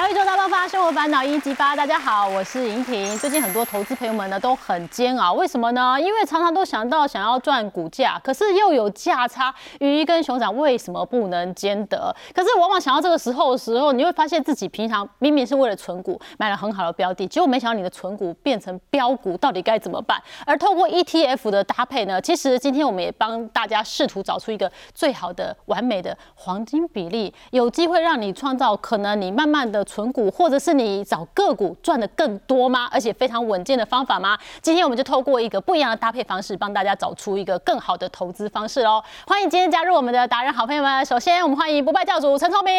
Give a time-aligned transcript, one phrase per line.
[0.00, 1.76] 交易周大爆发，生活烦恼一击发。
[1.76, 3.18] 大家好，我是莹婷。
[3.18, 6.00] 最近很多投资朋友们呢都很煎熬，为什么呢？
[6.00, 12.16] 因为常常都想到想要赚股价，可是又有价差，鱼跟熊掌为什么不能兼得？
[12.34, 20.18] 可是往往想到这个时候的时候，你会发现自己平常明明是为了存股买了很好的标的，结果没想到你的存股变成标股，到底该怎么办？
[20.46, 29.84] 而透过 ETF 的搭配呢，其实今天我们也帮大家试图找出一个最好的、完美的黄金比例，有机会让你创造可能你慢慢的。
[29.90, 32.88] 存股，或者是你找个股赚的更多吗？
[32.92, 34.38] 而且非常稳健的方法吗？
[34.62, 39.02] 今天我们就透过一个不一样的搭配方式，帮大家找出一个更好的投资方式喽！
[39.26, 41.04] 欢迎今天加入我们的达人好朋友们。
[41.04, 42.72] 首先，我们欢迎不败教主陈聪明。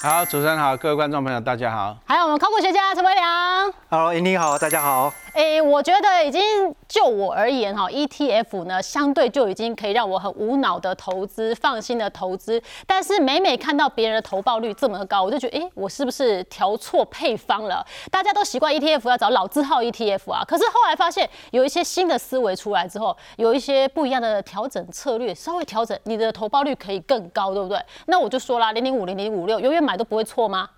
[0.00, 1.96] 好，主持人好，各位观众朋友大家好。
[2.06, 3.72] 还有我们考古学家陈伟良。
[3.90, 5.12] Hello，你好，大家好。
[5.34, 6.42] 哎，我觉得已经
[6.86, 12.62] 就我而言哈，ETF 呢相对就已经可以让我很无脑的投资，放心的投资。
[12.86, 17.84] 但是每每看到别人的投报率这么高，我就觉得，哎，我是不是调错配方了？
[18.10, 27.80] 大家都习惯 ETF 要找老字号 ETF 啊，可是后来发现有一些新的思维出来之后，有一些不一样的调整策略，稍微调整，你的投报率可以更高，对不对？
[28.06, 30.68] 那我就说啦，零零五零零五六，永远买都不会错吗？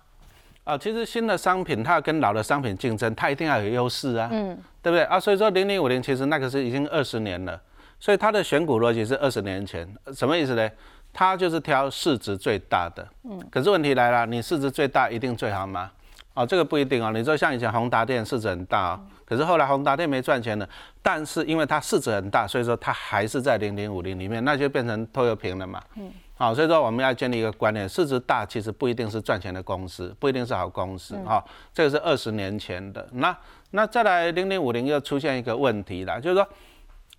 [0.63, 5.19] 啊，其实新的商品它要跟老的商品竞争，它一定要有优势啊，嗯，对不对啊？
[5.19, 7.59] 所以说零零五零其实那个是已经二十年了，
[7.99, 10.67] 所以它的选股逻辑是二十年前，什么意思呢？
[11.17, 15.89] 它就是挑市值最大的，嗯，可是问题来了，你市值最大一定最好吗？
[16.33, 17.09] 哦，这个不一定哦。
[17.13, 20.67] 你说像以前宏达电市值很大哦，可是后来宏达电没赚钱了，
[21.01, 26.11] 但是因为它市值很大，所以说它还是在零零五零里面，那就变成拖油瓶了嘛，嗯。
[26.37, 31.15] 好，所以说我们要建立一个观念，市值大其实不一定是赚钱的公司，不一定是好公司。
[31.19, 31.41] 哈，
[31.73, 33.07] 这个是二十年前的。
[33.13, 33.33] 那
[33.71, 36.45] 那再来零零五零又出现一个问题了，就是说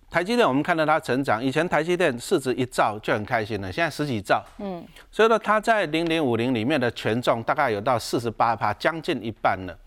[0.09, 4.41] 台积电我们看到它成长，以前台积电市值一兆就很开心了，现在十几兆。
[4.59, 9.77] 嗯，所以说它在零零五零里面的权重大概有到四十八趴，将近一半了。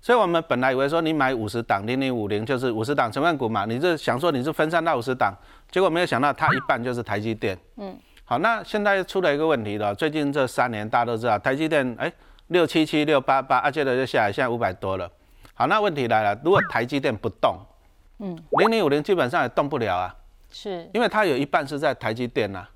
[0.00, 5.32] 所以我们本来以为说你买五十档零零五零就是五十档成分股嘛，你是想说你是分散到五十档，
[5.70, 7.56] 结果没有想到它一半就是台积电。
[7.76, 7.96] 嗯。
[8.24, 9.94] 好，那现在出了一个问题了。
[9.94, 12.12] 最近这三年大家都知道，台积电哎
[12.48, 15.10] 六七七六八八，啊接着就下来，现在五百多了。
[15.54, 17.56] 好，那问题来了，如果台积电不动，
[18.22, 20.14] 嗯，零零五零基本上也动不了啊。
[20.50, 22.66] 是，因为它有一半是在台积电呐。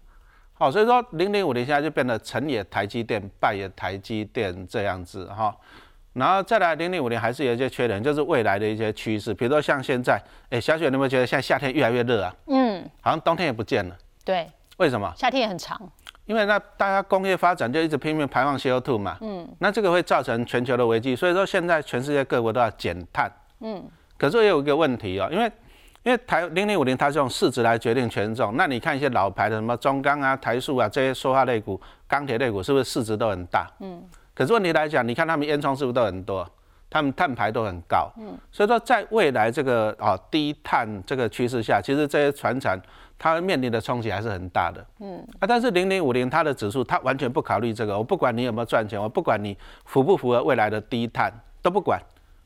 [0.55, 5.55] 好，所以说零零五零现在就变得成也台积电，败也台积电这样子哈。
[6.15, 10.21] 然后再来零零五零还是有一些缺点，就是未来的一些趋势，比如说像现在，
[10.51, 12.35] 哎小雪，你有没有觉得现在夏天越来越热啊？
[12.47, 13.97] 嗯，好像冬天也不见了。
[14.25, 14.47] 对。
[14.79, 15.81] 为什么夏天也很长？
[16.27, 21.17] 因为那大家工业发展就一直拼命排放 CO2 嘛，嗯，那这个会造成全球的危机。
[21.17, 23.31] 所以说现在全世界各国都要减碳，
[23.61, 23.83] 嗯，
[24.19, 25.51] 可是也有一个问题哦，因为
[26.03, 33.69] 因为台零零五零它是用市值来决定权重，那你看一些老牌的什么中钢啊、台塑啊这些塑化类股、钢铁类股，是不是市值都很大？
[33.81, 34.03] 嗯，
[34.35, 36.49] 可是问题来讲，你看他们烟囱是不是都很多？
[36.89, 42.81] 他们碳排都很高，嗯，所以说在未来这个啊低碳这个趋势下，其实这些船厂。
[43.19, 47.97] 它面临的冲击还是很大的，嗯啊，但是零零五零它的指数，它完全不考虑这个。
[47.97, 49.57] 我不管你有没有赚钱，我不管你
[49.87, 51.99] 符不符合未来的低碳，都不管。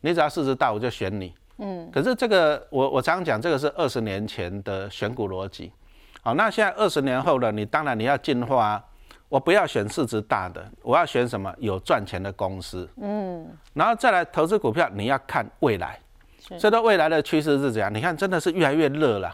[0.03, 1.35] 你只要市值大，我就选你。
[1.61, 5.71] 嗯，可是这个我我常常讲，这个是二十年前的选股逻辑。
[6.23, 8.83] 好，那现在二十年后了，你当然你要进化。
[9.29, 12.89] 我不要选市值大的，我要选什么有赚钱的公司。
[13.01, 15.97] 嗯，然后再来投资股票，你要看未来。
[16.59, 17.95] 所以说未来的趋势是怎样？
[17.95, 19.33] 你看真的是越来越热了。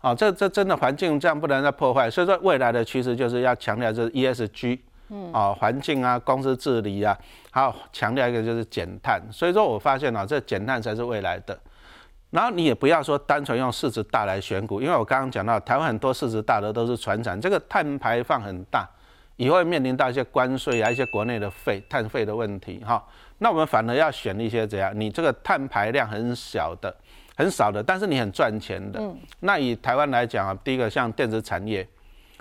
[0.00, 7.16] 哦，这这真的环境这样不能再破坏，所以说未来的趋势就是要强调就是 ESG，嗯，啊环境啊公司治理啊，
[7.50, 11.58] 还有强调一个就是减碳，所以说我发现啊这减碳才是未来的。
[12.30, 18.88] 然后你也不要说单纯用市值大来选股，因为我刚刚讲到台湾很多市值大的都是船厂，这个碳排放很大，
[19.36, 23.04] 以后会面临到一些关税啊一些国内的费碳费的问题哈。
[23.38, 26.94] 那我们反而要选一些怎样，你这个碳排量很小的。
[27.36, 29.00] 很少的，但是你很赚钱的。
[29.00, 31.88] 嗯，那以台湾来讲啊，第一个像电子产业，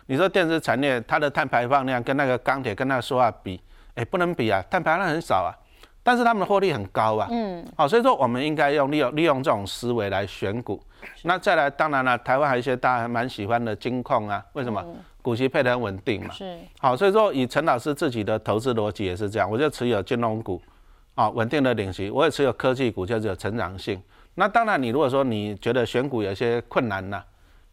[0.10, 3.62] 你说电子产业它的碳排放量跟那个钢铁跟那个说话比，
[3.94, 5.54] 哎，不能比啊，碳排量很少啊，
[6.02, 7.28] 但是他们的获利很高啊。
[7.30, 10.82] 嗯，好，所以说我们应该用利用利用这种思维来选股。
[11.26, 14.84] 那再来，当然了，台湾还有一些大家还蛮喜欢的金控啊，为什么？
[15.22, 16.34] 股息配得很稳定嘛。
[16.34, 16.58] 是。
[16.80, 20.60] 好，所以说以陈老师自己的投资逻辑也是这样，我就持有金融股，
[21.14, 24.02] 啊，稳定的领息，我也持有科技股，就是有成长性。
[24.34, 27.22] 那当然，你如果说你觉得选股有些困难呢，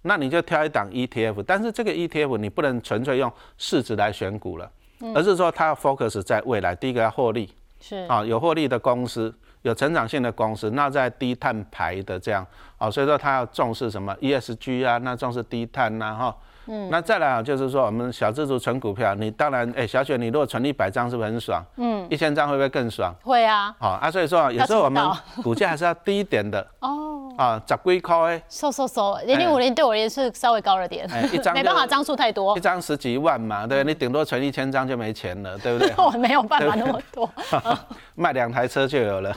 [0.07, 1.43] 那你就挑一档 ETF。
[1.47, 4.71] 但是这个 ETF 你不能纯粹用市值来选股了，
[5.15, 6.75] 而是说它要 focus 在未来。
[6.75, 12.47] 第一个要获利，是啊，有获利的公司，有成长性的公司，那在低碳排的这样
[12.79, 16.37] 啊，所以说它要重视什么 ESG 啊，那重视低碳呐哈。
[16.67, 21.65] 嗯，那再来啊，就是说我们小资族存股票，你当然，哎，小雪，你如果存一百张，是不是很爽？
[21.77, 23.15] 嗯，一千张会不会更爽？
[23.23, 23.75] 会啊。
[23.79, 25.05] 好啊，所以说有时候我们
[25.43, 26.67] 股价还是要低一点的。
[26.81, 27.05] 哦。
[27.37, 28.43] 啊，十几块。
[28.49, 31.07] 收收收，零零五零对我而言是稍微高了点。
[31.31, 32.57] 一张 没办法，张数太多。
[32.57, 35.93] 一张十几万嘛，对，你顶多存一千张就没钱了，对不对？
[36.03, 37.29] 我没有办法那么多。
[38.15, 39.37] 卖两台车就有了，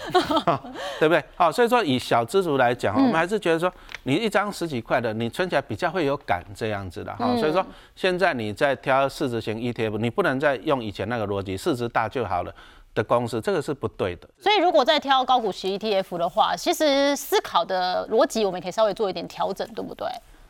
[0.97, 1.21] 对不对？
[1.35, 3.69] 好，所以说以小资族来讲，我们还是觉得说，
[4.03, 7.13] 你一张十几块的，你存起来比较会有感这样子的。
[7.19, 12.55] 好，所以说现在你在挑市值型 ETF，你不能再用以前那个逻辑，市值大就好了
[12.95, 14.29] 的公司，这个是不对的。
[14.39, 20.07] 所以如果在挑高股息 ETF 的话，其实思考的逻辑我们可以稍微做一点调整，对不对？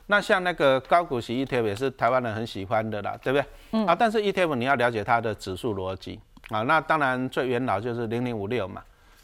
[0.08, 3.46] 那像那个高股息 ETF 也是台湾人很喜欢的啦，对不对？
[3.72, 3.86] 嗯。
[3.86, 6.20] 啊，但是 ETF 你要了解它的指数逻辑。
[6.50, 8.82] 啊，那当然最元老就是零零五六嘛。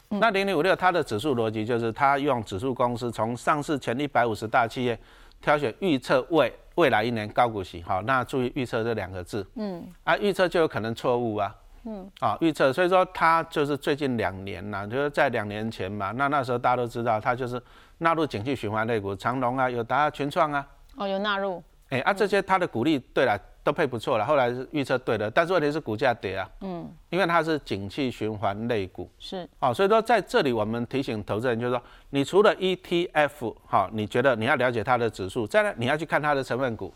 [0.08, 4.96] 那零零五六它的指数逻辑就是它用指数公司从上市前一百五十大企业
[5.42, 7.82] 挑选预测未未来一年高股息。
[7.82, 9.46] 好，那注意预测这两个字。
[9.56, 9.86] 嗯。
[10.04, 11.54] 啊，预测就有可能错误啊。
[11.84, 12.10] 嗯。
[12.20, 17.60] 啊，预测，所以说它就是最近两年呐，就是在两年前嘛，那那时候大家都知道它就是
[17.98, 20.66] 纳入景气循环类股，长隆啊、友达、群创啊。
[20.96, 21.62] 哦，有纳入。
[21.90, 23.38] 哎，啊，这些它的股利，对了。
[23.66, 36.94] 都配不错了，后来是预测对的，但是问题是股价跌啊，嗯，因为它是景气循环类股，是，哦，所以说在这里我们提醒投资人，就是说，你除了 ETF，好，你觉得你要了解它的指数，再来你要去看它的成分股，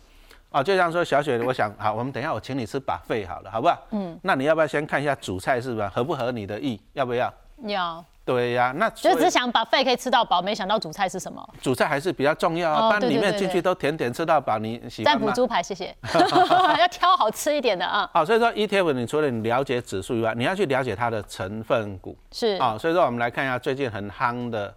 [0.50, 3.76] 哦，就像说小雪，我想，好，我们等一下我请你吃把费好了，好不好？
[3.90, 7.34] 嗯，那你要不要先看一下主菜是不是合不合你的意，要不要？
[7.64, 8.04] 要。
[8.30, 11.44] 对呀，那就只想把肺可以吃到饱，没想到主菜是什么？
[11.60, 15.20] 主菜还是比较重要啊，不然里面进去都甜点吃到饱，你喜欢吗？
[15.20, 15.92] 再补猪排，谢谢。
[16.78, 18.08] 要挑好吃一点的啊。
[18.14, 22.16] 好，所以说 ETF，你除了你了解指数以外，你要去了解它的成分股。
[22.30, 24.72] 是啊，所以说我们来看一下最近很夯的。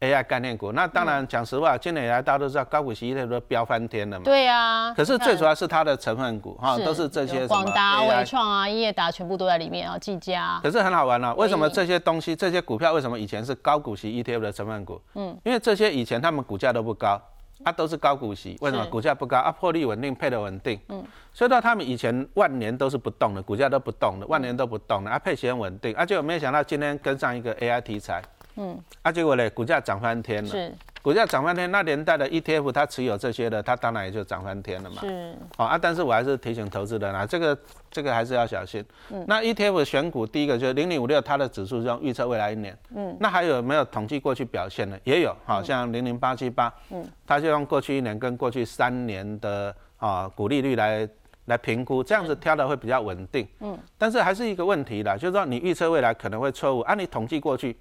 [0.00, 4.24] AI 概念股，那当然讲实话，今年以来大家都知道高股息 ETF 都飙翻天了嘛。
[4.24, 4.92] 对呀。
[4.94, 10.60] 可是最主要是它的成分股哈，都是这些广达、伟创啊、业达全部都在里面啊，技嘉。
[10.62, 15.00] 可是很好玩哦，为什么这些东西、这些股票为什么以前是高股息 ETF 的成分股？
[15.14, 17.18] 嗯，因为这些以前他们股价都不高，
[17.62, 19.38] 啊都是高股息，为什么股价不高？
[19.38, 20.78] 啊，获利稳定，配的稳定。
[20.88, 21.02] 嗯。
[21.32, 28.22] 所以到他们以前万年都是不动的，股价都不动的，万年都不动的，啊配息很稳定，而且我没有想到今天跟上一个 AI 题材。
[28.56, 30.50] 嗯，啊，结果呢，股价涨翻天了。
[30.50, 30.72] 是，
[31.02, 35.00] 股价涨翻天，那年代的 ETF 它持有这些的，它当然也就涨翻天了嘛。
[35.00, 37.58] 是，好啊，但是我还是提醒投资人啊，这个
[37.90, 38.84] 这个还是要小心。
[39.10, 42.76] 嗯，那 ETF 选股第一个就是零零五六，它的指数是用预测未来一年。
[42.94, 44.98] 嗯，那还有没有统计过去表现的？
[45.04, 51.08] 也有，好像零零八七八，嗯，它就用过去一年跟过去三年的啊股利率来
[51.46, 53.46] 来评估，这样子挑的会比较稳定。
[53.60, 57.76] 嗯，但是还是一个问题啦，就是说你预测未来可能会错误，啊你统计过去。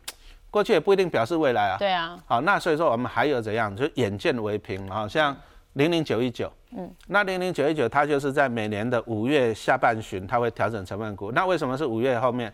[0.54, 1.78] 过去也不一定表示未来啊。
[1.80, 2.16] 对啊。
[2.28, 5.36] 好，那所以说我们还有怎样，就眼见为凭啊，像
[5.74, 11.32] 零零九一九，嗯，那零零九一九它就是在每年的五月下半旬，它会调整成分股。
[11.32, 12.54] 那为什么是五月后面？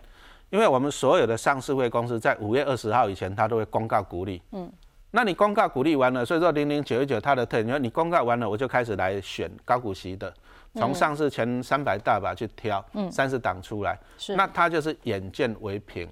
[0.50, 4.42] 因为我们所有的上市会公司在五月二十号以前，它都会公告股利。
[4.54, 4.72] 嗯。
[5.12, 10.34] 那你公告股利完了，所以说零零九一九它的特点，你公告完了，我就开始来选高股息的，
[10.76, 14.00] 从上市前三百大把去挑，嗯，三十档出来。
[14.18, 14.36] 是。
[14.38, 16.08] 那它就是眼见为凭。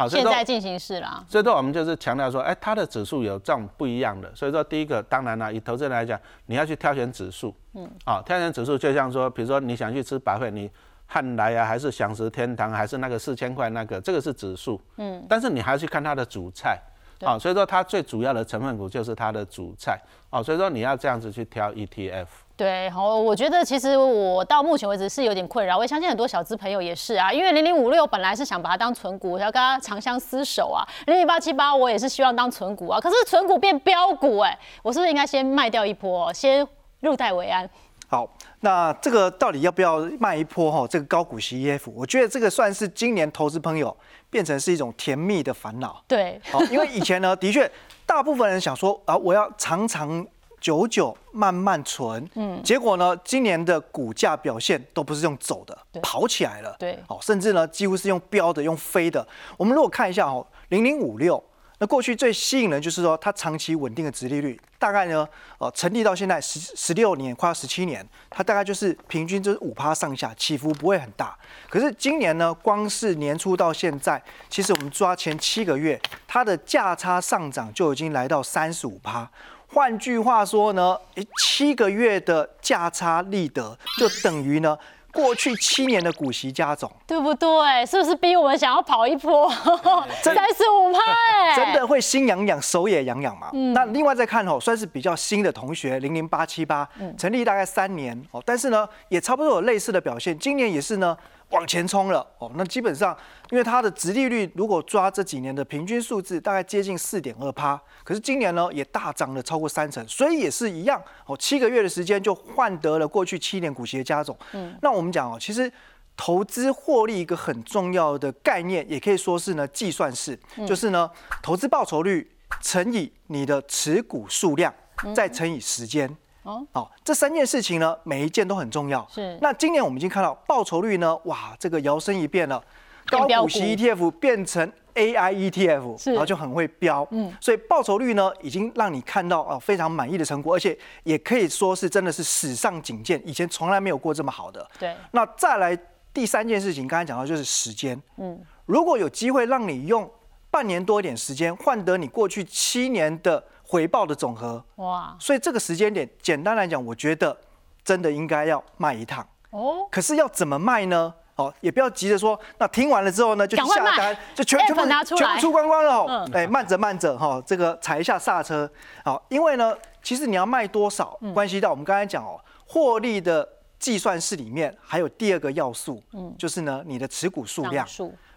[0.00, 1.22] 好，现在进行式啦。
[1.28, 4.34] 所以说我们就是强调说，哎，它的指数有这种不一样的。
[4.34, 7.54] 所以说第一个，当然了，以投资人来讲，你要去挑选指数。
[7.74, 7.86] 嗯。
[8.04, 10.70] 啊，挑选指数就像说，比如说你想去吃百惠，你
[11.06, 14.80] 汉来啊，还是享食天堂，还是那个四千块那个，这个是指数。
[14.96, 15.22] 嗯。
[15.28, 16.80] 但是你还要去看它的主菜。
[17.22, 20.00] 啊，所以说它最主要的成分股就是它的主菜。
[20.30, 22.26] 啊，所以说你要这样子去挑 ETF。
[22.56, 36.64] 对，好，我觉得其实我到目前为止是有点困扰，我也相信很多小资朋友也是啊，因为零零五六本来是想把它当存股，要跟它长相厮守啊，零零八七八我也是希望当存股啊，可是存股变标股，哎，我是不是应该先卖掉一波，先
[37.00, 37.68] 入袋为安？
[38.10, 38.28] 好，
[38.60, 40.84] 那这个到底要不要卖一波哈？
[40.86, 43.96] 这个高股息 ETF，我觉得这个算是今年投资朋友
[44.28, 46.02] 变成是一种甜蜜的烦恼。
[46.08, 47.70] 对，好，因为以前呢，的确
[48.04, 50.26] 大部分人想说啊，我要常常。
[50.60, 59.26] 久久慢慢存，嗯，结果呢，今年的股价表现都不是用走的，跑起来了，对，哦，甚至呢，几乎是用飙的，用飞的。
[59.56, 61.42] 我们如果看一下哦，零零五六，
[61.82, 71.34] 那过去最吸引人就是说它长期稳定的殖利率，大概呢，呃，成立到现在十十六年，快要十七年，它大概就是平均就是五趴上下，起伏不会很大。
[71.70, 79.26] 可是今年呢，光是年初到现在，其实我们抓前七个月，它的价差上涨就已经来到三十五趴。
[79.68, 80.94] 换句话说呢，
[81.38, 84.76] 七个月的价差利得就等于呢
[85.12, 87.84] 过去七年的股息加总，对不对？
[87.86, 89.50] 是不是逼我们想要跑一波
[90.22, 90.98] 三十五趴？
[91.12, 93.50] 哎， 真的会心痒痒，手也痒痒嘛。
[93.74, 96.88] 那另外再看哦，算是比较新的同学，零零八七八，
[97.18, 100.38] 成立大概三年哦，但是呢，也差不多有类似的表现。
[100.38, 101.16] 今年也是呢。
[101.50, 103.16] 往前冲了哦，那基本上，
[103.50, 114.36] 因为它的殖利率如果抓这几年的平均数字，大概接近四点二趴，可是今年呢也大涨了超过三成，所以也是一样哦，七个月的时间就换得了过去七年股息的加总。
[114.52, 115.70] 嗯，那我们讲哦，其实
[116.16, 121.10] 投资获利一个很重要的概念，也可以说是呢计算式，就是呢
[121.42, 122.30] 投资报酬率
[122.60, 124.72] 乘以你的持股数量，
[125.14, 126.16] 再乘以时间。
[126.42, 129.06] 哦，好，这三件事情呢，每一件都很重要。
[129.10, 132.62] 是，那今年我们已经看到报酬率呢，哇，这个摇身一变了，
[133.08, 137.06] 高股息 ETF 变成 AI ETF，然后就很会飙。
[137.10, 144.66] 嗯，所以报酬率呢，已经让你看到啊非常满意的成果，而且也可以说是真的是史上仅见，以前从来没有过这么好的。
[144.78, 145.78] 对，那再来
[146.14, 148.00] 第三件事情，刚才讲到就是时间。
[148.16, 150.10] 嗯，如果有机会让你用
[150.50, 153.44] 半年多一点时间换得你过去七年的。
[153.70, 157.36] 回报的总和哇，所以这个时间点，简单来讲，我觉得
[157.84, 159.86] 真的应该要卖一趟哦。
[159.88, 161.14] 可是要怎么卖呢？
[161.36, 164.82] 哦，也不要急着说，那听完了之后呢，就下单，就全全部
[165.16, 166.28] 全部出光光了哦。
[166.32, 168.68] 哎，慢着慢着哈，这个踩一下刹车。
[169.04, 169.72] 好，因为呢，
[170.02, 173.48] 其实你要卖多少，关系到我们刚才讲哦，获利的
[173.78, 177.86] 计算式里面还有第二个要素，嗯，就是呢，你的持股数量。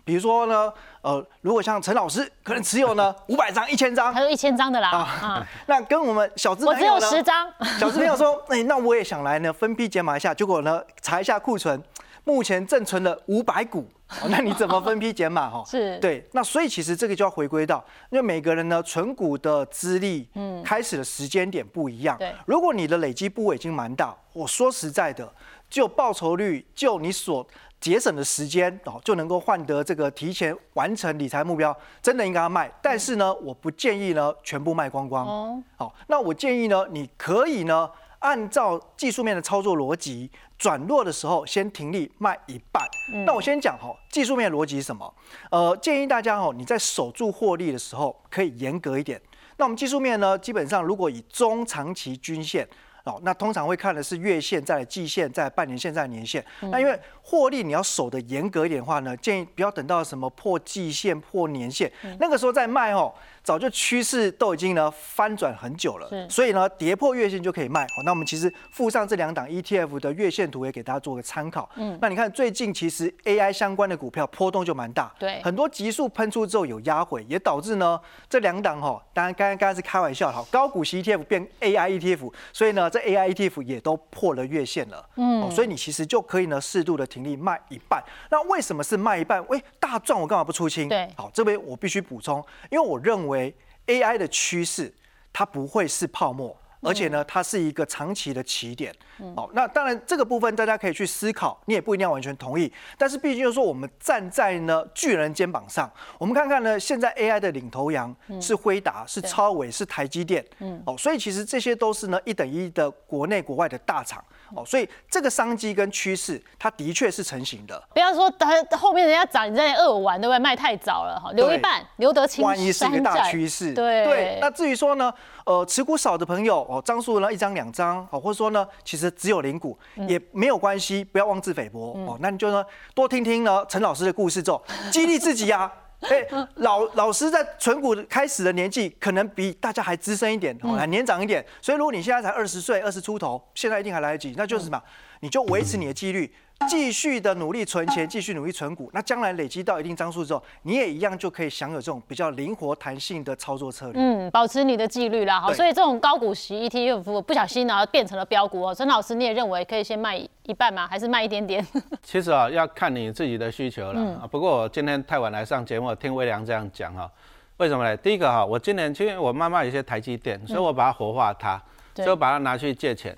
[0.05, 11.81] 比如说呢，呃，如果像陈老师可能持有呢 五百张、一千张，还有一千张的啦啊， 那跟我们小资我只有十张，小资朋友说， 哎，那我也想来呢，分批减码一下，结果呢查一下库存，
[12.23, 13.87] 目前正存了五百股，
[14.29, 15.49] 那你怎么分批减码？
[15.49, 15.63] 哈？
[15.65, 15.97] 是。
[15.99, 25.31] 对，那所以其实这个就要回归到，因为每个人呢存股的资历，嗯，开始的时间点不一样，对，如果你的累积部位已经蛮大，我说实在的，
[25.73, 27.45] 就报酬率，就你所。
[27.79, 32.71] 节省的时间哦，就能够换得这个提前完成理财目标，真的应该要卖。
[32.81, 35.27] 但是呢，我不建议呢全部卖光光。
[35.27, 37.89] 哦，好，那我建议呢，你可以呢
[38.19, 42.81] 按照技术面的操作逻辑，转弱的时候先停利卖一半。
[43.25, 45.13] 那我先讲哈，技术面逻辑是什么？
[45.51, 49.21] 呃，建议大家哈，你在守住获利的时候可以严格一点。
[49.57, 52.65] 那我们技术面呢，基本上如果以中长期均线。
[53.03, 56.43] 哦，那通常会看的是月线，在季线，在半年线，在年线。
[56.71, 63.13] 那因为获利你要守的严格一点的话呢，建议不要等到什么破季线、破年线，那个时候再卖哦。
[63.43, 67.81] 早就趋势都已经呢翻转很久了，所以呢跌破月线就可以卖。
[67.81, 71.69] 好，那我们其实附上这两档 ETF 的月线图也给大家做个参考。
[71.75, 85.05] 嗯，那你看最近其实 AI 相关的股票波动就蛮大，对，很多急速喷出之后有压回，也导致呢这两档哈，当然刚刚刚刚是开玩笑哈，高股息 ETF 变 AI ETF，所以呢这 AI ETF 也都破了月线了。
[85.17, 88.01] 嗯，所以你其实就可以呢适度的停利卖一半。
[88.31, 89.45] 那为什么是卖一半？
[89.49, 90.87] 喂，大赚我干嘛不出清？
[90.87, 93.32] 对，好，这边我必须补充，因为我认为。
[93.33, 93.55] 为
[93.87, 94.93] AI 的趋势，
[95.33, 98.93] 它不会是泡沫，而且呢，它是一个长期的起点。
[99.35, 102.71] 好，那当然这个部分大家可以去思考，你也不一定要完全同意。
[102.97, 110.43] 但是毕竟就是说，我们站在呢巨人肩膀上，我们看看呢，现在 AI 的领头羊是辉达，是超伟，是台积电。
[110.59, 114.23] 嗯，哦，所以其实这些都是呢一等一的国内国外的大厂。
[114.55, 117.81] 哦，所以这个商机跟趋势，它的确是成型的。
[117.93, 120.37] 不要说它后面人家涨，你在那二玩，对不对？
[120.37, 124.37] 卖太早了哈，留一半，留得青万一是一个大趋势，对对。
[124.39, 125.11] 那至于说呢，
[125.45, 132.17] 呃，持股少的朋友哦，张数呢一张两张哦，或者说呢，其实只有零股也没有关系，不要妄自菲薄哦。
[132.21, 135.71] 那你就呢多听听呢陈老师的故事之后，激励自己呀。
[136.01, 141.45] 哎， 老老师在存股开始的年纪，可能比大家还资深一点，还年长一点。
[141.61, 144.33] 所以如果你现在才二十岁、二十出头，现在一定还来得及。
[144.35, 144.81] 那就是什么？
[145.21, 146.29] 你就维持你的纪律。
[146.67, 154.01] 继续的努力存钱，继续努力存股，那将来累积到一定张数之后，你也一样就可以享有这种比较灵活弹性的操作策略。
[154.01, 155.39] 嗯，保持你的纪律啦。
[155.39, 158.73] 好，所以这种高股息 ETF 不小心呢变成了标股哦。
[158.73, 160.87] 陈老师，你也认为可以先卖一半吗？
[160.87, 161.65] 还是卖一点点？
[162.01, 163.93] 其实啊，要看你自己的需求了。
[163.95, 164.29] 嗯。
[164.29, 167.09] 不过我今天太晚来上节目，听微良这样讲哈，
[167.57, 167.95] 为什么呢？
[167.97, 171.61] 第一个哈，我今年其实我妈妈有些台积电，所以我把它活化它，
[171.95, 173.15] 所以我把它拿去借钱。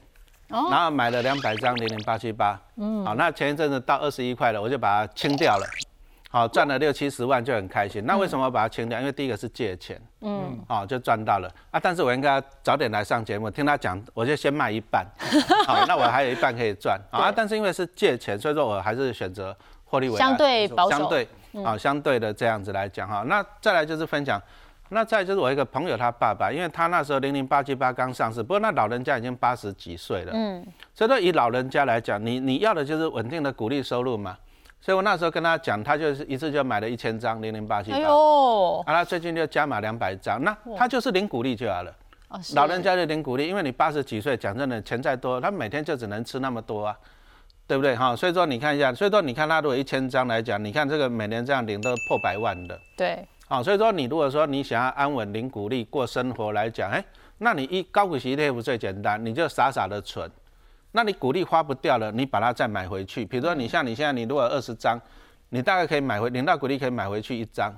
[0.48, 5.66] 然后买了两百张零零八七八，嗯，好，那前一阵子到二十一块了，我就把它清掉了，
[6.30, 8.06] 好，赚了六七十万就很开心。
[8.06, 9.00] 那为什么把它清掉？
[9.00, 11.80] 因为第一个是借钱，嗯，好，就赚到了啊。
[11.80, 15.06] 但是我应该早点来上节目，听他讲，我就先卖一半，
[15.66, 17.32] 好，那我还有一半可以赚 啊。
[17.36, 21.28] 但是因为是借钱，所以说我还是选择获利为相对保守，相对
[21.64, 23.24] 啊，相对的这样子来讲哈。
[23.26, 24.42] 那再来就是分享。
[24.90, 34.38] 那再就是我一个朋友他爸爸，因为他那时候零零八七八刚上市，不过那老人家已经八十几岁了，嗯，所以说以老人家来讲，你你要的就是稳定的股利收入嘛。
[34.82, 41.92] 所以我那时候跟他讲，他就是一次就买了一千张零零八七八，哎呦，啊，他最近就加码两百张，那他就是零股利就好了。
[42.54, 46.96] 老人家就零股利，因为你八十几岁，讲真的，钱再多，他每天就只能吃那么多啊，
[47.66, 47.96] 对不对？
[47.96, 48.16] 哈？
[48.16, 57.02] 所以说你看一下，所以说你看他如果一千张来讲，你看这个每年这样领都破百万的，对，好，所以说你如果说你想要安稳零股利过生活来讲，哎，
[57.38, 60.30] 那你一高股息 ETF 最简单，你就傻傻的存。
[60.92, 63.24] 那你股利花不掉了，你把它再买回去。
[63.24, 65.00] 比如说你像你现在你如果二十张，
[65.52, 67.74] 你大概可以买回领到股利可以买回去一张，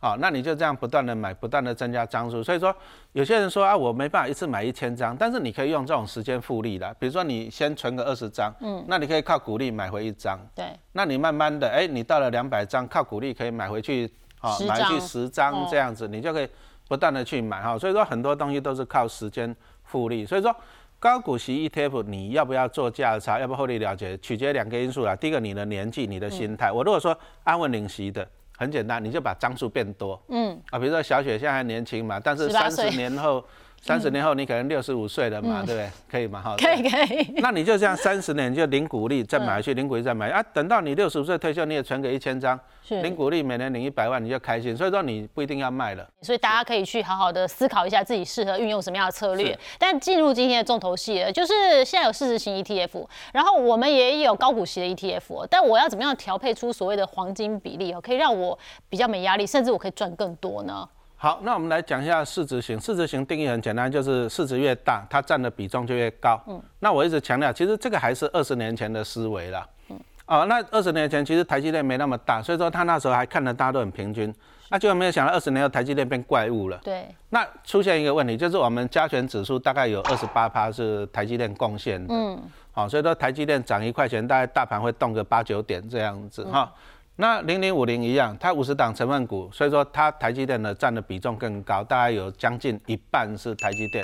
[0.00, 2.42] 好，那你就这样不断的买，不断的增加张数。
[2.42, 2.74] 所以说
[3.12, 6.96] 有些人说啊，我没办法一次买一千张，但是你可以用这种时间复利的。
[6.98, 14.10] 比如说你先存个二十张，嗯，那你可以靠股利买回一张，对，那你慢慢的，哎，你到了两百张，靠股利可以买回去，
[14.40, 16.48] 啊，买去十张这样子，你就可以
[16.88, 17.78] 不断的去买哈。
[17.78, 19.54] 所以说很多东西都是靠时间
[19.84, 20.54] 复利，所以说。
[21.02, 23.40] 高股息 ETF，你要不要做价差？
[23.40, 24.18] 要不获利了结？
[24.18, 25.16] 取决两个因素啦。
[25.16, 26.70] 第一个，你的年纪，你的心态。
[26.70, 28.28] 我如果说安稳领息的，
[28.58, 30.22] 很简单，你就把张数变多。
[30.28, 30.60] 嗯。
[30.68, 33.42] 啊，比如说小雪现在还年轻嘛，但是三十年后。
[33.82, 35.90] 三十年后你可能六十五岁了嘛，对不对？
[36.10, 36.40] 可以嘛？
[36.42, 37.32] 哈，可以可以。
[37.36, 40.42] 那你就这样三十年就领股利再买去，领股利再买啊。
[40.52, 44.76] 等到你六十五岁退休，你也存个一千张，领股利每年领一百万，你就开心。
[44.76, 46.06] 所以说你不一定要卖了。
[46.20, 49.58] 所以大家可以去好好的思考一下自己适合运用什么样的策略。
[49.78, 58.58] 但进入今天的重头戏了，就是现在有市值型 ETF，然后我们也有高股息的 ETF，但我要怎么样调配出所谓的黄金比例哦，可以让我
[58.90, 60.86] 比较没压力，甚至我可以赚更多呢？
[61.22, 62.80] 好，那我们来讲一下市值型。
[62.80, 66.40] 市值型定义很简单，就是市值越大，它占的比重就越高。
[66.46, 69.68] 嗯，那我一直强调，其实这个还是二十年前的思维了。
[69.90, 74.34] 嗯，哦，那二十年前其实台积电没那么大，所以说他那时候还看得大家都很平均。
[74.70, 76.80] 那结果没有想到二十年后台积电变怪物了。
[76.82, 77.06] 对。
[77.28, 82.14] 那出现一个问题，就是我们加权指数大概有二十八趴是台积电贡献的。
[82.14, 82.40] 嗯。
[82.72, 86.72] 好，所以说台积电涨一块钱，大概大盘会动个八九点这样子哈。
[87.20, 94.02] 那零零五零一样，它五十档成分股，所以说它台积电呢占的比重更高，大概有将近一半是台积电。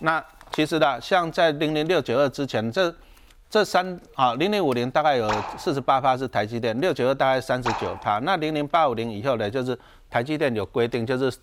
[0.00, 2.94] 那其实呢，像在零零六九二之前，这
[3.48, 8.18] 这三啊零零五零大概有四十八趴是台积电，六九二大概三十九趴。
[8.18, 9.76] 那零零八五零以后呢，就是
[10.10, 11.34] 台积电有规定，就是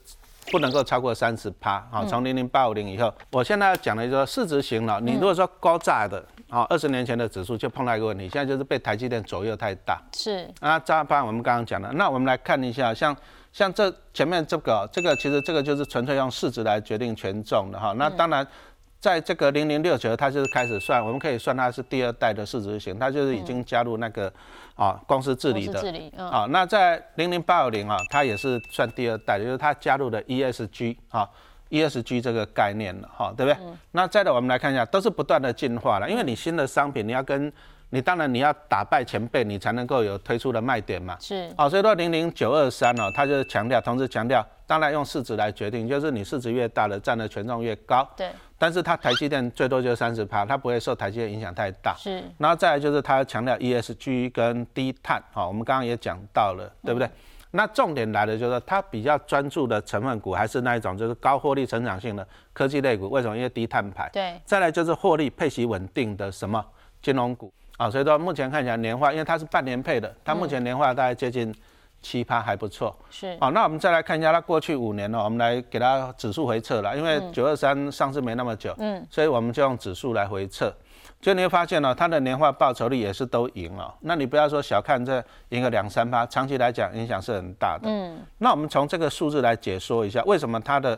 [0.52, 1.84] 不能够超过三十趴。
[1.90, 5.02] 好，从零零八五零以后，我现在要讲的就是说市值型了。
[5.02, 6.24] 你如果说高价的。
[6.50, 10.02] 好，二十年前的指数就碰到一个问题，现在就是被台积电左右太大。
[10.14, 13.16] 是啊，扎班我们刚刚讲的，那我们来看一下，像
[13.54, 17.94] 像这前面这个，这个其实这个就是纯粹用市值来决定权重的哈。
[17.98, 18.46] 那当然，
[19.00, 24.34] 在这个零零六九，它就是开始算，我们可以算它是第二代的市值型，它就是已经加入那个
[24.74, 25.80] 啊公司治理的。
[25.80, 26.12] 治理。
[26.18, 31.30] 啊，那在零零八五零啊，它也是算第二代，就是它加入的 ESG 啊。
[31.70, 33.60] ESG 这个概念了哈，对不对？
[33.92, 36.10] 那再来我们来看一下，都是不断的进化了。
[36.10, 37.52] 因为你新的商品，你要跟
[37.92, 41.18] 你当然你要打败前辈，你才能够有推出的卖点嘛。
[41.20, 41.52] 是。
[41.58, 48.08] 哦，所以说零零九二三哦，它就是强调，同时强调，当然用市值来决定，就是你市值越大的占的权重越高。
[48.16, 48.30] 对。
[48.58, 51.96] 但是它台积电最多就是三十趴，它不会受台积电影响太大。
[51.98, 52.22] 是。
[52.38, 57.10] 然后再来就是它强调 ESG 跟低碳，好，我们刚刚也讲到了，对不对？
[57.52, 63.10] 那重点来的就是它比较专注的成分股，还是那一种就是高获利成长性的科技类股。
[63.10, 63.36] 为什么？
[63.36, 64.08] 因为低碳排。
[64.14, 64.40] 对。
[64.46, 66.64] 再来就是获利配息稳定的什么
[67.02, 67.90] 金融股啊？
[67.90, 71.54] 所以说目前看起来年化，因为它是半年配的，它目前年化大概接近
[72.02, 72.96] 七趴，还不错。
[73.10, 73.36] 是。
[73.40, 80.72] 好，那我们再来看一下它过去五年呢，我们来给它指数回测了，因为九二三上市没那么久，嗯，所以我们就用指数来回测。
[81.22, 83.94] 就你会发现呢，它的年化报酬率也是都赢了。
[84.02, 87.90] 那你不要说小看这赢个两三趴，长期来讲影响是很大的。
[87.90, 90.98] 嗯，那我们从这个数字来解说一下，为什么它的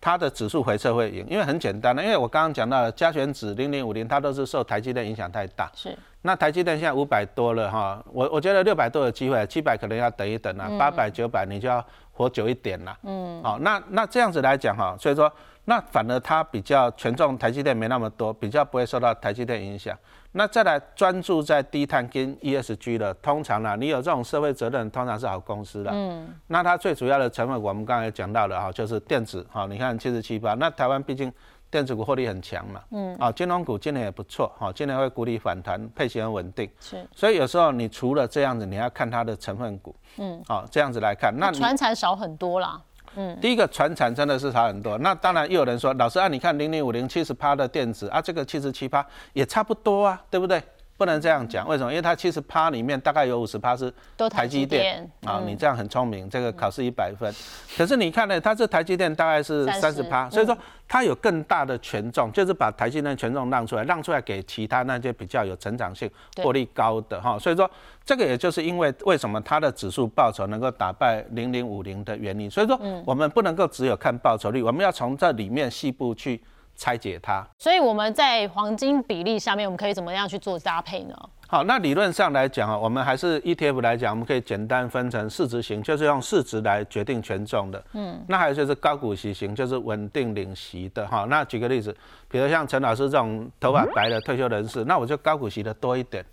[0.00, 1.26] 它的指数回撤会赢？
[1.28, 5.70] 因为很简单的，因为我刚刚讲到了加权指零零五零，它都是受台积电影响太大。
[5.74, 5.94] 是。
[6.22, 12.98] 那台积电现在五百多了哈，我我觉得六百多有机会，七百可能要等一等啊，八百九百你就要活久一点了。
[13.02, 13.42] 嗯。
[13.42, 15.30] 好，那那这样子来讲哈，所以说。
[15.68, 19.94] 那反而它比较权重，台积电没那么多，比较不会受到台积电影响。
[20.32, 25.90] 那再来专注在低碳跟 ESG 的，通常呢，你有这种社会责任，通常是好公司的。
[25.92, 26.34] 嗯。
[26.46, 29.66] 那它最主要的成分，我们刚才讲到了哈，就是电子哈。
[29.66, 31.30] 你看七十七八，那台湾毕竟
[31.70, 32.80] 电子股获利很强嘛。
[32.92, 33.14] 嗯。
[33.16, 36.70] 啊，金融股今年也不错哈，今年会股利反弹，配息很稳定。
[36.80, 37.06] 是。
[37.14, 39.94] 所以有时候你除了这样子，你要看它的成分股。
[40.16, 40.42] 嗯。
[40.46, 42.80] 好，这样子来看，那船产少很多啦。
[43.20, 44.96] 嗯，第一个船产真的是差很多。
[44.98, 50.62] 那当然又有人说，老师啊，你看零零五零七十趴的电子啊，这个七十七趴也差不多啊，对不对？
[50.98, 51.66] 不能这样讲。
[51.66, 51.90] 为什么？
[51.90, 53.90] 因为它七十趴里面大概有五十趴是
[54.28, 55.40] 台积电啊。
[55.46, 57.32] 你这样很聪明，这个考试一百分。
[57.76, 60.58] 可是你看呢，它这台积电大概是三十趴，所以说
[60.88, 66.10] 它有更大的权重，就是把台积电权重让出来，让出来给其他那些比较有成长性、
[66.42, 67.38] 获利高的哈。
[67.38, 67.70] 所以说
[68.04, 72.50] 这个也就是因为为什么它的指数报酬能够打败零零五零的原因。
[72.50, 76.42] 所以说我们不能够只有看报酬率，我们要从这里面细部去。
[76.78, 81.14] 拆解它，所以我们在黄金比例下面，我们可以怎么样去做搭配呢？
[81.48, 87.82] 好，那理论上来讲啊，我们还是 ETF 来讲，我们可以简单分成市值型，就是用市值来决定权重的。
[87.94, 91.06] 嗯，那还有就是高股息型，就是稳定领息的。
[91.08, 91.94] 哈，那举个例子，
[92.30, 96.24] 比如像陈老师这种头发白的退休人士，那我就高股息的多一点，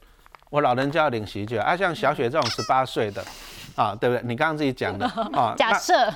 [0.52, 3.24] 我老人家要领息就啊，像小雪这种十八岁的，
[3.76, 4.22] 啊，对不对？
[4.26, 5.96] 你刚刚自己讲的 啊，假设。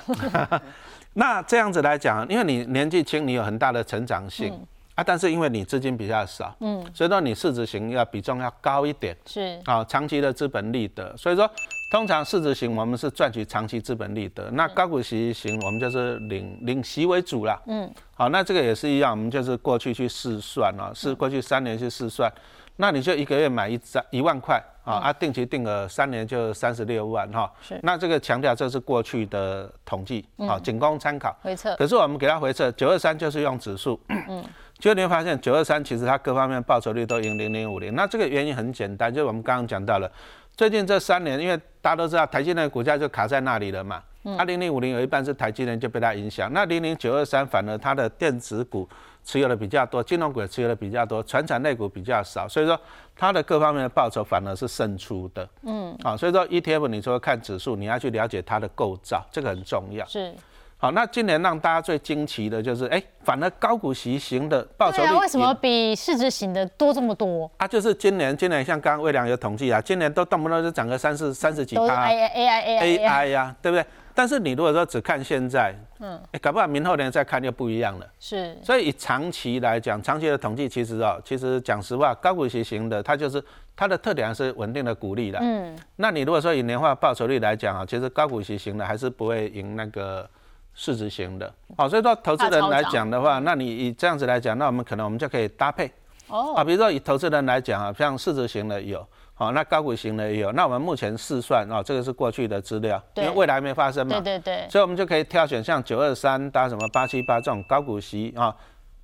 [1.14, 4.52] 那这样子来讲，因为你年纪轻，你有很大的成长性
[4.94, 9.60] 啊，但是因为你资金比较少，嗯，所以说你市值型要比重要高一点，是。
[9.64, 11.50] 啊，长期的资本利得，所以说
[11.90, 22.32] 通常市值型我们是赚取长期资本利得，那高股息型我们就是领领息为主啦，嗯，好，那这个也是一样，我们就是过去去试算啊，是过去三年去试算。
[22.76, 27.50] 那你就一个月买一张一万块啊，啊，定期定额三年就三十六万哈。
[27.62, 27.78] 是。
[27.82, 31.36] 那这个强调这是过去的统计啊，仅供参考。
[31.42, 31.74] 回测。
[31.76, 34.00] 可是我们给它回测，九二三就是用指数。
[34.08, 34.44] 嗯。
[34.78, 37.94] 就你会发现九二三其实它各方面报酬率都赢零零五零。
[37.94, 40.10] 那这个原因很简单，就是我们刚刚讲到了，
[40.56, 44.02] 最近这三年，因为大家都知道台积电股价就卡在那里了嘛。
[44.24, 44.36] 嗯。
[44.38, 48.88] 它零零五零有一半是台积电就被它影响，那零零九二三反而它的电子股。
[49.24, 52.78] 持有的比较多，金融股也持有的比较多，传产类股比较少，所以说
[53.16, 55.48] 它的各方面的报酬反而是胜出的。
[55.62, 60.04] 嗯，好，所以说 ETF 你说看指数，你要去了解它的构造，这个很重要。
[60.06, 60.34] 是，
[60.78, 67.50] 好，那今年让大家最惊奇的就是，哎，反而高股息型的报酬率为什么比市值型的多这么多？
[67.58, 71.84] 啊，就是今年，今年像刚刚魏良有统计啊，今年都动不动就涨个三四三十几趴。
[71.84, 73.84] A I A I A I 呀，对不对？
[74.14, 78.06] 但是你如果说只看现在，嗯，哎，搞不好明后年再看又不一样了。
[78.18, 83.42] 是，所以以长期来讲，长期的统计其实哦，其实讲实话，高股息型的它就是
[83.76, 85.38] 它的特点是稳定的股利的。
[85.40, 90.28] 嗯，那你如果说以年化报酬率来讲啊，其实高股息型的还是不会赢那个
[90.74, 91.52] 市值型的。
[91.76, 95.90] 好，所以说投资人来讲的话，那你以这样子来讲，那我们可能我们就可以搭配。
[96.28, 99.06] 哦，啊，比如说以投资人来讲啊，像市值型的有。
[99.40, 100.52] 好，那高股型的也有。
[100.52, 104.20] 那我们目前试算啊，这个是过去的资料，因为未来没发生嘛。
[104.20, 104.68] 对对对。
[104.68, 108.54] 所以我们就可以挑选像九二三搭什么八七八这种高股息啊，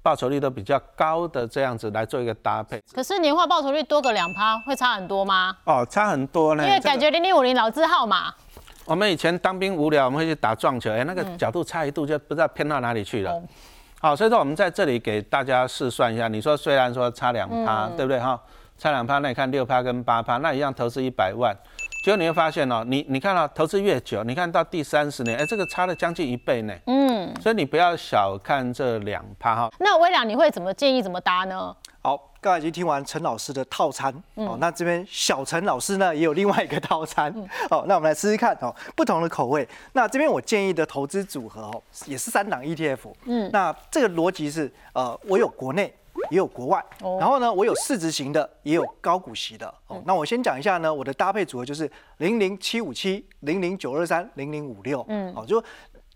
[0.03, 2.79] 报酬率都比较高的这样子来做一个搭配。
[2.93, 5.57] 可是年化报酬率多个两趴，会差很多吗？
[5.65, 6.63] 哦，差很多呢。
[6.67, 8.35] 因为感觉零零五零老字号嘛。
[8.85, 13.43] 我们以前当兵无聊，我们会去打撞球，哎，那个角度差一度就不知道偏到哪里去了。
[14.03, 16.29] 好，所以说我们在这里给大家试算一下。
[16.29, 18.39] 你说虽然说差两趴，对不对哈？
[18.79, 21.57] 差两趴，那你看六趴跟八趴，那一样投资一百万，
[22.05, 26.75] 结果你会发现哦，你你看到投资越久，你看到第三十年，哎，这个差了将近一倍呢。
[26.87, 29.71] 嗯，所以你不要小看这两趴哈。
[29.81, 31.75] 那微良你会怎么建议怎么搭呢？
[32.03, 37.33] 好，刚才已经听完陈老师的套餐，哦，那这边小陈老师呢也有另外一个套餐，
[37.71, 39.67] 哦，那我们来试试看哦，不同的口味。
[39.95, 42.99] 那这边我建议的投资组合哦，也是三档 ETF。
[43.25, 45.93] 嗯，那这个逻辑是，呃，我有国内。
[46.31, 46.85] 也有国外，
[47.21, 49.73] 然后呢，我有市值型的，也有高股息的。
[49.87, 55.05] 哦，那我先讲一下呢，我的搭配组合就是零零七五七、零零九二三、零零五六。
[55.09, 55.63] 嗯，好，就。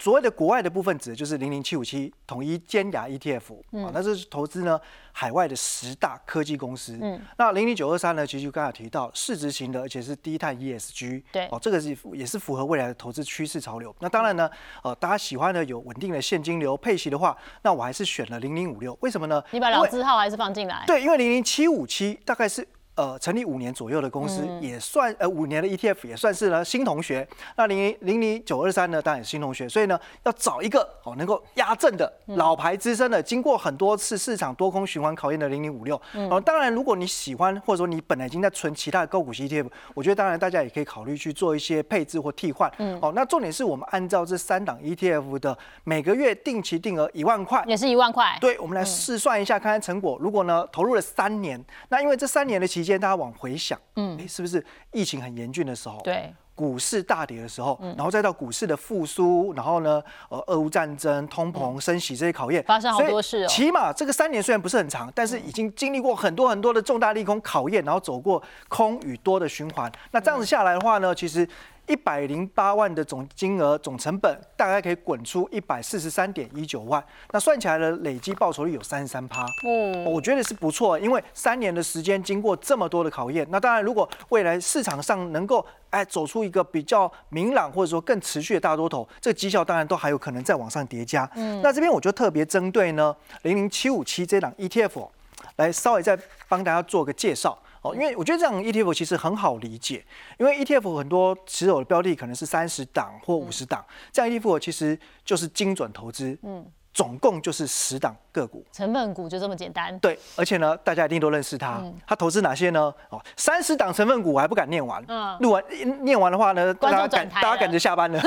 [0.00, 4.80] 所谓的国外的部分指的就是零零七五七统一尖牙 ETF，啊，那这是投资呢
[5.12, 6.98] 海外的十大科技公司。
[7.02, 11.22] 嗯，那零零九二三呢，其实就刚才提到市值型的，而且是低碳 ESG。
[11.30, 13.94] 对，哦，这个是也是符合未来的投资趋势潮流。
[14.00, 14.50] 那当然呢，
[14.82, 18.96] 呃，大家喜欢的有稳定的现金流配息的话，那我还是选了零零五六。
[19.02, 19.42] 为什么呢？
[19.50, 20.84] 你把老字号还是放进来？
[20.86, 22.66] 对，因为零零七五七大概是。
[23.00, 27.26] 呃，成立五年左右的公司也算，呃，五年的 ETF 也算是呢新同学。
[27.56, 35.98] 那零零零九二三呢，当然也是新同学，所以呢，要找一个哦能够压阵的老牌资深的，经过很多次市场多空循环考验的零零五六。
[36.30, 42.70] 哦，当然，如果你喜欢或者说你本来已经在存其他的高股息 ETF，我觉得当然大家也可以考虑去做一些配置或替换。
[42.76, 48.36] 嗯，哦，那重点是我们按照这三档 ETF 的每个月定期定额一万块，也是一万块。
[48.42, 50.18] 对，我们来试算一下看看成果。
[50.20, 51.58] 如果呢投入了三年，
[51.88, 52.89] 那因为这三年的期间。
[52.98, 56.00] 大家往回想，嗯，哎，是不是疫情很严峻的时候？
[56.02, 63.46] 对，股市大跌的时候，然后再到股市的复苏，然后呢，呃，俄乌战争、通膨、升息这些考验，发生好多事哦。
[63.48, 69.90] 起码这个三年虽然不是很长，但是已经经历过很多很多的重大利空考验，然后走过空与多的循环。
[70.12, 71.48] 那这样子下来的话呢，其实。
[71.90, 91.28] 一百零八万的总金额总成本，大概可以滚出一百四十三点一九万，那算起来的累计报酬率有三十三趴，哦，我觉得是不错，因为三年的时间经过这么多的考验，那当然如果未来市场上能够哎走出一个比较明朗或者说更持续的大多头，这个绩效当然都还有可能再往上叠加。
[91.34, 95.08] 嗯，那这边我就特别针对呢零零七五七这档 ETF
[95.56, 96.16] 来稍微再
[96.48, 97.58] 帮大家做个介绍。
[97.82, 100.04] 哦，因为我觉得这样 ETF 其实很好理解，
[100.38, 109.96] 因为 ETF 很多持有的标的可能是三十档或五十档，这样 ETF 其实就是精准投资，嗯，总共就是十档个股，成分股就这么简单。
[110.00, 112.92] 对，而且呢，大家一定都认识它，它投资哪些呢？
[113.10, 115.62] 哦，三十档成分股我还不敢念完，嗯，录完
[116.02, 118.20] 念完的话呢，大家赶大家赶着下班了，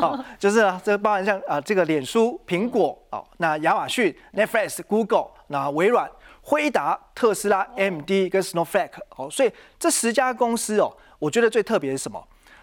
[0.00, 6.10] 好， 就是啊，这包含像啊这个脸书、苹果哦，那亚马逊、Netflix、Google，那微软。
[6.42, 12.20] 辉达、特斯拉、MD 跟 Snowflake，哦，所以这十家公司哦，我觉得最特别是什么？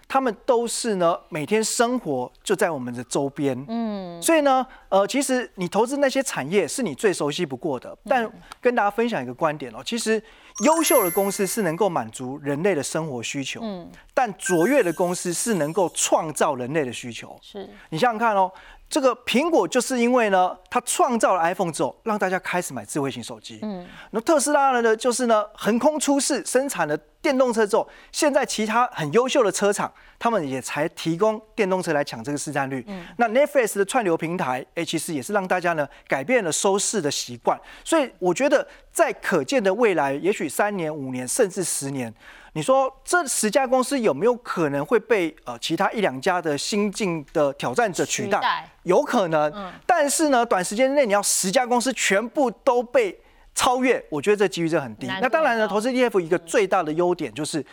[0.08, 7.98] 他们都是呢，每天生活就在我们的周边，嗯，所以呢，呃，其实你投资那些产业是你最熟悉不过的。
[8.06, 8.30] 但
[8.62, 10.22] 跟大家分享一个观点哦，其实
[10.63, 17.38] 优秀的公司是能够满足人类的生活需求，嗯，但卓越的公司是能够创造人类的需求。
[17.41, 18.52] 是你想想看哦。
[18.89, 23.60] 这个苹果就是因为呢，它创造了 iPhone 之后，让大家开始买智慧型手机。
[23.62, 32.82] 嗯，那特斯拉呢，就是呢，横空出世，生产了电动车之后，现在其他很优秀的车厂，他们也才提供电动车来抢这个市占率。
[32.88, 37.60] 嗯，那 Netflix 的串流平台，哎，其实也是让大家呢改变了收视的习惯。
[37.84, 42.13] 所以我觉得，在可见的未来，也许三年、五年，甚至十年。
[42.58, 48.67] 你说这十家公司有没有可能会被呃其他一两家的新进的挑战者取代？
[48.82, 53.15] 有可能，但是呢，短时间内你要十家公司全部都被
[53.54, 55.06] 超越，我觉得这几率是很低。
[55.22, 57.63] 那当然呢，投资 ETF 一个最大的优点就是。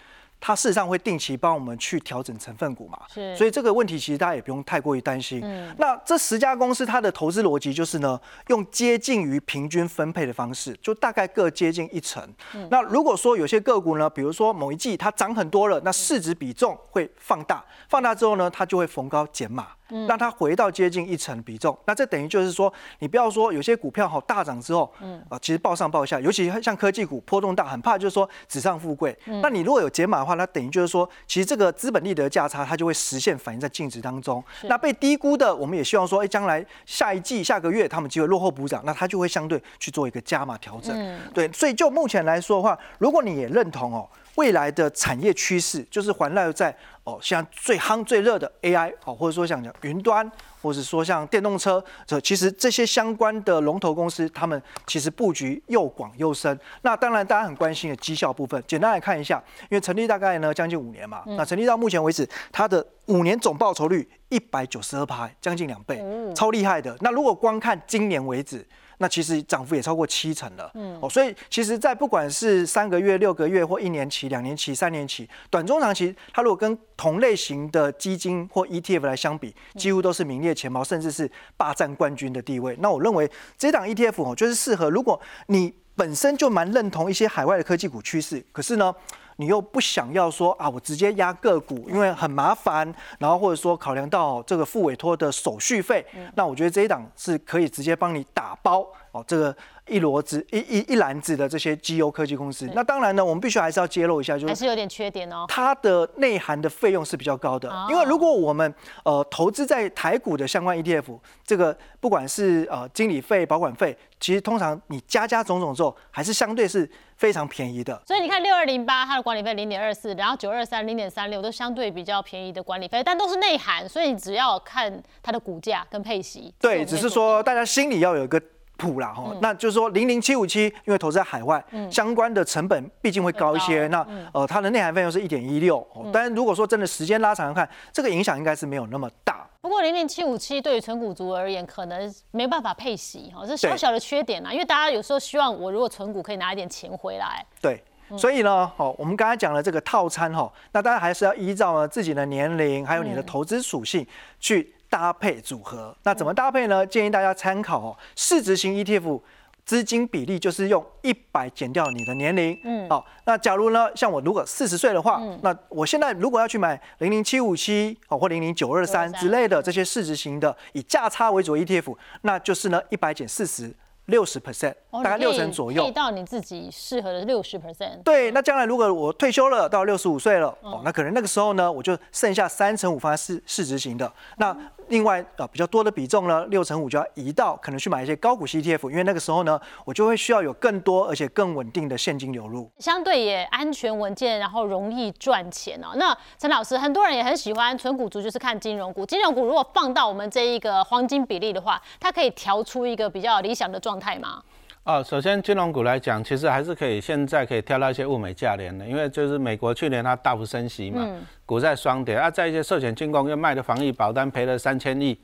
[0.46, 5.40] 它事实上会定期帮我们去调整成分股嘛，是，所以这个问题其实大家也不用太过于担心。
[5.42, 12.22] 嗯，那这十家公司它的投资逻辑就是呢，用接近于平均分配的方式，就大概各接近一成。
[12.54, 19.68] 嗯，那如果说有些个股呢，比如说某一季它涨很多了，那市值比重会放大，放大之后呢，它就会逢高减码。
[20.08, 29.16] 让它回到接近一成比重，那这等于就是说，你不要说有些股票好大涨之后，嗯啊，其实报上报下，尤其像科技股波动大，很怕就是说纸上富贵。
[29.42, 34.42] 那你如果有减码的话，那等于就是说，其实这个资本利得价差它就会实现反映在净值当中。
[34.64, 41.20] 那被低估的，我们也希望说，哎，将来下一季、下个月他们机会落后补涨，那它就会相对去做一个加码调整。
[41.32, 44.08] 对，所以就目前来说的话，如果你也认同哦。
[44.36, 50.28] 未来的产业趋势就是环绕在哦，像最夯最热的 AI 哦，或者说像讲云端，
[50.62, 56.58] 或者说像电动车，这其实这些相关的龙头公司，他们其实布局又广又深。
[56.82, 66.02] 那当然大家很关心的绩效部分，简单来看一下，因为成立大概呢将近五年嘛，那成立到目前为止，它的五年总报酬率一百九十二趴，将近两倍，
[66.34, 66.96] 超厉害的。
[67.00, 68.66] 那如果光看今年为止，
[68.98, 82.76] 那其实涨幅也超过七成了，嗯，哦，所以其实，在不管是三个月、六个月或一年期、两年期、三年期，短中长期，它如果跟同类型的基金或 ETF 来相比，几乎都是名列前茅，甚至是霸占冠军的地位。
[82.80, 88.94] 那我认为这档 ETF 哦，就是适合如果你本身就蛮认同一些海外的科技股趋势，可是呢。
[89.36, 99.56] 你又不想要说啊，我直接压个股，因为很麻烦，然后或者说考量到这个付委托的手续费，那我觉得这一档是可以直接帮你打包哦，这个。
[99.88, 105.44] 一摞子一一一篮子的这些绩优科技公司，那当然呢，我们必须还是要揭露一下，就是还是有点缺点哦。
[105.48, 118.00] 它的内涵的费用是比较高的，因为如果我们呃投资在台股的相关 ETF，这个不管是呃经理费、保管费，其实通常你加加种种之后，还是相对是非常便宜的。
[118.06, 126.54] 所以你看六二零八它的管理费零点二四，然后九二三零点三六都相对比较便宜的管理费，但都是内涵，所以你只要看它的股价跟配息。
[126.58, 128.40] 对，只是说大家心里要有一个。
[128.76, 133.86] 普啦哈，那就是说零零七五七，因为投资在海外，相关的成本毕竟会高一些。
[133.86, 139.48] 那呃，它的内涵费用是一点一六，但是如果说真的时间拉长看，这个影响应该是没有那么大。
[139.60, 144.52] 不过零零七五七对于纯股族而言，可能没办法配息哈，这小小的缺点啊。
[144.52, 147.46] 因为大家有时候希望我如果存股可以拿一点钱回来。
[147.62, 147.82] 对，
[148.18, 154.04] 所以呢，哦，我们刚才讲了这个套餐哈，那大家还是要依照呢自己的年龄还有你的投资属性
[154.40, 154.73] 去。
[154.94, 156.86] 搭配组合，那怎么搭配呢？
[156.86, 159.20] 建议大家参考哦，市值型 ETF
[159.64, 173.74] 资金比例就是用一百减掉你的年龄，嗯，好，那假如呢，像我如果四十岁的话，那我现在如果要去买零零七五七哦或零零九二三之类的这些市值型的以价差为主 ETF，那就是呢一百减四十。
[174.08, 175.82] 六十 percent，大概六成左右。
[175.82, 178.02] 配到你自己适合的六十 percent。
[178.02, 184.12] 对，那将来如果我退休了，到六十五岁了，哦，那可能那个时候呢，我就剩下三成五放在市市值型的。
[184.36, 184.54] 那
[184.88, 195.94] 另外啊，比较多的比重呢，六成五就要移到可能去买一些高股息 ETF，因为那个时候呢，我就会需要有更多而且更稳定的现金流入，相对也安全稳健，然后容易赚钱哦。
[195.96, 199.06] 那陈老师，很多人也很喜欢纯股族，就是看金融股。
[199.06, 204.42] 金融股如果放到我们这一个黄金比例的话，它可以调出一个比较理想的状态吗？
[204.84, 211.08] 哦，首先金融股来讲，其实还是可以，现在可以挑到一些物美价廉的，因为就是美国去年它大幅升息嘛，
[211.46, 215.18] 股债双跌啊，在一些寿险金工又卖的防疫保单赔了三千亿，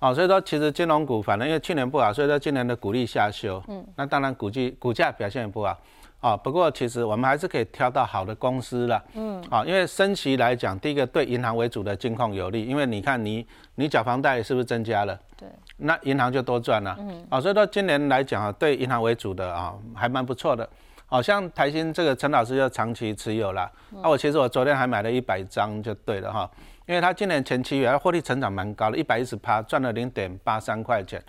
[0.00, 5.78] 哦，所以说其实金融股反正因为去年不好，所以说今年的股利下修，嗯，那当然股基股价表现也不好，
[6.24, 15.20] 啊，不过其实我们还是可以挑到好的公司了，嗯，啊，因为升息来讲，第一个对银行为主的金控有利，因为你看你你缴房贷是不是增加了？
[15.36, 15.46] 对。
[15.76, 20.66] 那银行就多赚了，嗯，啊，所以说今年来讲啊，对银行为主的啊，还蛮不错的，
[21.04, 23.70] 好像台新这个陈老师就长期持有了，
[24.02, 26.50] 啊，我其实我昨天还买了一百张就对了哈，
[26.86, 31.22] 因为他今年前七月获利成长蛮高的，一百一十趴，赚了零点八三块钱。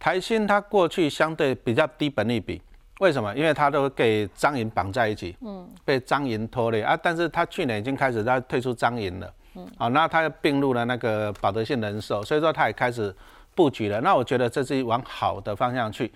[0.00, 2.60] 台新它过去相对比较低本利比，
[3.00, 3.34] 为什么？
[3.34, 6.82] 因为他都给张银绑在一起，嗯，被张银拖累。
[6.82, 13.14] 啊，但是他去年已经开始在退出张银了，嗯，啊，那他又并入了那个保德信人寿，所以说他也开始。
[13.54, 16.08] 布局了，那我觉得这是往好的方向去，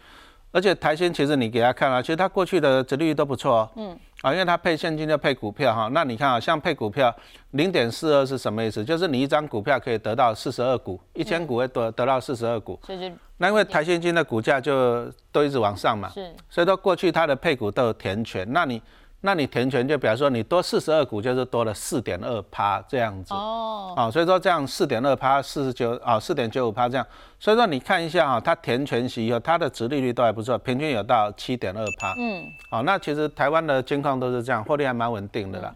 [0.52, 7.12] 而且台新其实你给他看啊，其实他过去的值率都不错哦，嗯，啊，因为他配现金就配股票哈，那你看啊，像配股票
[7.50, 8.84] 零点四二是什么意思？
[8.84, 13.12] 就是你一张股票可以得到四十二股，一千股会得得到四十二股，所以
[13.42, 18.80] 那因为台新金的股价就都一直往上嘛，是，所以说过去它的配股都有填权，那你。
[19.24, 23.32] 那你填权就比方说你多四十二股，就是多了四点二趴这样子。
[23.32, 27.06] 哦，啊，所以说这样四点二趴四十九啊四点九五趴这样，
[27.38, 35.72] 所以说你看一下啊，它填权息以后，它的值利率都还不错，平均有到七点二趴，嗯，好，那其实台湾的金矿都是这样，获利还蛮稳定的啦，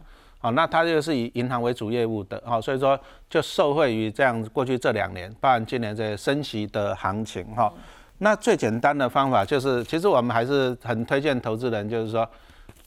[0.47, 2.97] 好，那它就是以银行为主业务的，好，所以说
[3.29, 7.73] 就受惠于这样过去这两年，包含今年这升息的行情哈，
[8.19, 12.25] 那最简单的方法就是，其实我们还是很推荐投资人，就是说。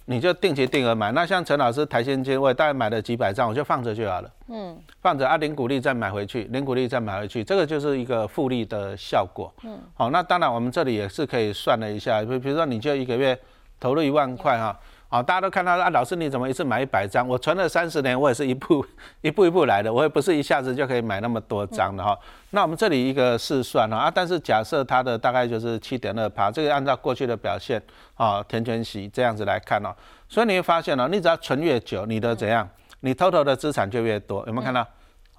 [0.05, 4.31] 你就定期定额买，那像陈老师台现金，我大概买了几百张，我就放着就好了。
[4.47, 9.53] 嗯，放着啊，零股利再买回去，零股利再买回去，这个就是一个复利的效果。
[9.63, 13.37] 嗯，好，那当然我们这里也是可以算了一下，比比如说你就一个月
[13.79, 14.75] 投入一万块哈。
[15.09, 17.27] 啊，大家都看到啊，老师你怎么一次买一百张？
[17.27, 18.85] 我存了三十年，我也是一步
[19.21, 22.15] 一步一步来的，我也不是一下子就可以买那么多张的哈。
[22.51, 27.81] 那我们这里一个试算啊，但是假设它的大概就是七点二趴，这个按照过去的表现
[28.15, 29.89] 啊，填全息这样子来看哦，
[30.27, 32.69] 所以你会发现哦，你只要存越久，你的怎样，
[32.99, 34.85] 你偷偷的资产就越多，有没有看到？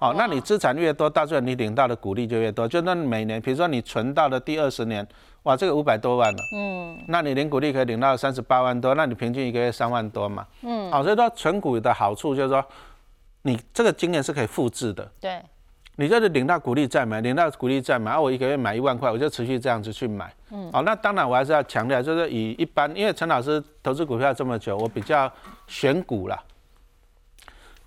[0.01, 2.67] 好，那你资产越多，到最后你领到的股利就越多。
[2.67, 5.07] 就那每年，比如说你存到的第二十年，
[5.43, 12.65] 哇，这个五百多万了，嗯，那你领股利可以领到三十八万多，那你平均一个月三万多嘛，嗯，好，所以说存股的好处就是说，
[13.43, 15.39] 你这个经验是可以复制的，对，
[15.97, 25.31] 你就是领到股利再买，领到股利再买，我一个月买一万块，我就持续这样子去买，嗯，好，那当然我还是要强调，就是以一般，因为陈老师投资股票这么久，我比较
[25.67, 26.43] 选股啦。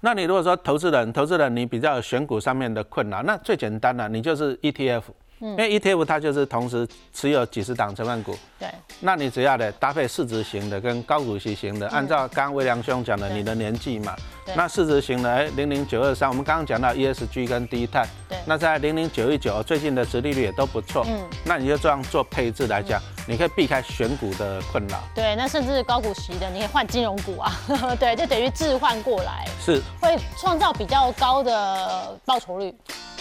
[0.05, 5.03] 那你如果说投资人，投资人你比较选股上面的困难，那最简单的，你就是 ETF，
[5.41, 8.37] 因为 ETF 它就是同时持有几十档成分股。
[8.59, 8.69] 对。
[9.01, 14.15] 那你只要的搭配市值型的跟高股息型的，按照刚刚魏良兄讲的你的年纪嘛，
[14.55, 18.37] 那市值型的哎零零九二三，我们刚刚讲到 ESG 跟低碳，对。
[18.47, 21.19] 那在零零九一九最近的殖利率也都不错，嗯。
[21.47, 23.01] 那你就这样做配置来讲。
[23.27, 27.53] 你可以避开选股的困扰，对，那甚至高股息的，你可以换金融股啊，
[27.99, 29.81] 对，就等于置换过来，是。
[30.01, 32.75] 会创造比较高的报酬率。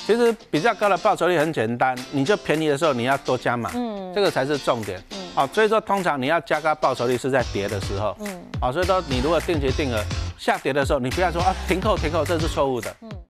[0.06, 10.04] 其实比较高的报酬率很简单，你就便宜的时候你要多加码，嗯，这个才是重点，嗯，好，所以说通常你要加高报酬率是在跌的时候，嗯，好，所以说你如果定期定额
[10.38, 13.10] 下跌的时候，你不要说啊停扣停扣，这是错误的，嗯。